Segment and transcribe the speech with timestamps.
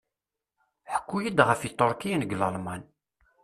[0.95, 2.81] Ḥku-yi-d f Iturkiyen g Lalman.